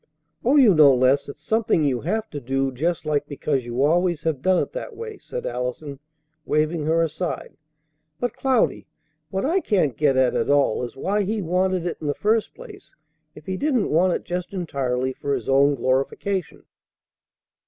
[0.43, 4.23] "Oh, you know, Les, it's something you have to do just like because you always
[4.23, 5.99] have done it that way," said Allison,
[6.43, 7.55] waving her aside.
[8.19, 8.87] "But, Cloudy,
[9.29, 12.55] what I can't get at at all is why He wanted it in the first
[12.55, 12.95] place
[13.35, 16.63] if He didn't want it just entirely for His own glorification."